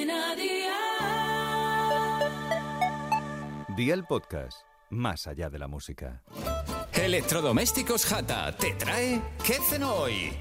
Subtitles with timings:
[0.00, 0.34] Cadena
[3.76, 6.22] Dial Podcast, más allá de la música.
[6.94, 10.32] Electrodomésticos Jata te trae ¿Qué cenó hoy?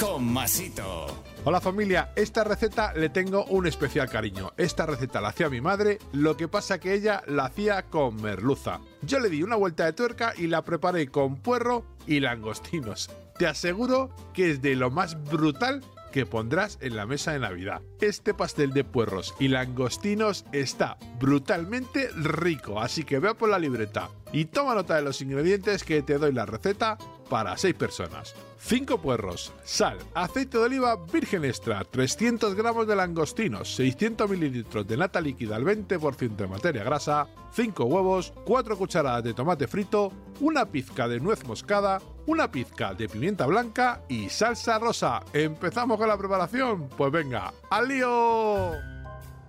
[0.00, 1.06] Con Masito.
[1.44, 4.52] Hola familia, esta receta le tengo un especial cariño.
[4.56, 8.80] Esta receta la hacía mi madre, lo que pasa que ella la hacía con merluza.
[9.02, 13.10] Yo le di una vuelta de tuerca y la preparé con puerro y langostinos.
[13.38, 17.82] Te aseguro que es de lo más brutal que pondrás en la mesa de Navidad.
[18.00, 24.10] Este pastel de puerros y langostinos está brutalmente rico, así que vea por la libreta
[24.32, 26.98] y toma nota de los ingredientes que te doy la receta
[27.28, 28.34] para 6 personas.
[28.58, 34.96] 5 puerros, sal, aceite de oliva virgen extra, 300 gramos de langostinos, 600 mililitros de
[34.96, 40.66] nata líquida al 20% de materia grasa, 5 huevos, 4 cucharadas de tomate frito, una
[40.66, 45.22] pizca de nuez moscada, una pizca de pimienta blanca y salsa rosa.
[45.32, 46.88] ¿Empezamos con la preparación?
[46.88, 48.72] Pues venga, ¡al lío!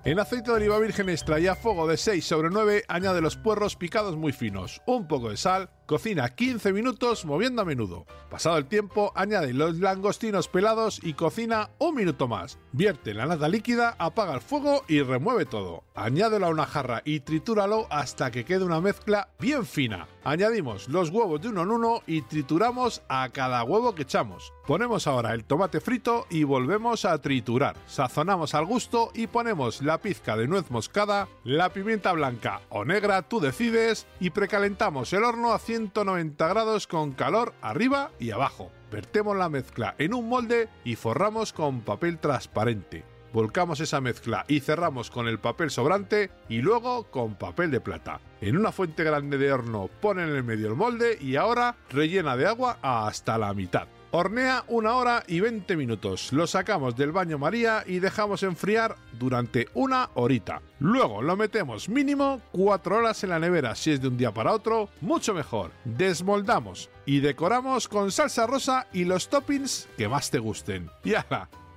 [0.04, 3.36] En aceite de oliva virgen extra y a fuego de 6 sobre 9 añade los
[3.36, 8.06] puerros picados muy finos, un poco de sal, cocina 15 minutos moviendo a menudo.
[8.30, 12.60] Pasado el tiempo, añade los langostinos pelados y cocina un minuto más.
[12.74, 15.86] Vierte la nata líquida, apaga el fuego y remueve todo.
[15.96, 20.08] Añádelo a una jarra y tritúralo hasta que quede una mezcla bien fina.
[20.24, 24.54] Añadimos los huevos de uno en uno y trituramos a cada huevo que echamos.
[24.68, 27.78] Ponemos ahora el tomate frito y volvemos a triturar.
[27.88, 33.22] Sazonamos al gusto y ponemos la pizca de nuez moscada, la pimienta blanca o negra,
[33.22, 38.72] tú decides, y precalentamos el horno a 190 grados con calor arriba y abajo.
[38.92, 43.04] Vertemos la mezcla en un molde y forramos con papel transparente.
[43.32, 48.22] Volcamos esa mezcla y cerramos con el papel sobrante y luego con papel de plata.
[48.42, 52.36] En una fuente grande de horno pone en el medio el molde y ahora rellena
[52.36, 53.88] de agua hasta la mitad.
[54.12, 56.32] Hornea una hora y 20 minutos.
[56.32, 60.62] Lo sacamos del baño María y dejamos enfriar durante una horita.
[60.80, 63.76] Luego lo metemos mínimo 4 horas en la nevera.
[63.76, 65.72] Si es de un día para otro, mucho mejor.
[65.84, 70.90] Desmoldamos y decoramos con salsa rosa y los toppings que más te gusten.
[71.04, 71.14] Y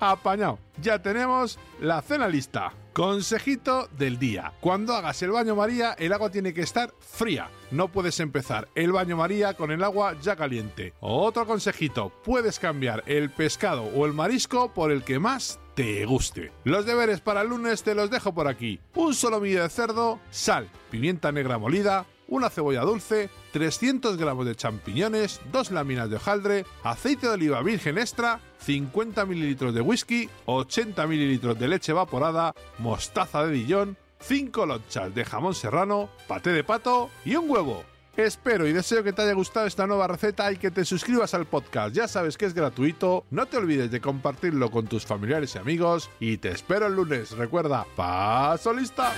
[0.00, 0.59] apañado.
[0.81, 2.72] Ya tenemos la cena lista.
[2.93, 4.53] Consejito del día.
[4.61, 7.49] Cuando hagas el baño María, el agua tiene que estar fría.
[7.71, 10.93] No puedes empezar el baño María con el agua ya caliente.
[11.00, 16.50] Otro consejito, puedes cambiar el pescado o el marisco por el que más te guste.
[16.65, 18.81] Los deberes para el lunes te los dejo por aquí.
[18.94, 25.41] Un solomillo de cerdo, sal, pimienta negra molida, una cebolla dulce, 300 gramos de champiñones,
[25.52, 31.58] dos láminas de hojaldre, aceite de oliva virgen extra, 50 mililitros de whisky, 80 mililitros
[31.58, 37.36] de leche evaporada, mostaza de Dijon, 5 lonchas de jamón serrano, paté de pato y
[37.36, 37.84] un huevo.
[38.16, 41.47] Espero y deseo que te haya gustado esta nueva receta y que te suscribas al
[41.47, 41.94] podcast.
[41.94, 46.10] Ya sabes que es gratuito, no te olvides de compartirlo con tus familiares y amigos
[46.18, 47.30] y te espero el lunes.
[47.32, 49.12] Recuerda, paso lista.